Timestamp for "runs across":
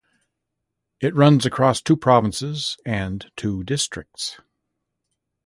1.15-1.79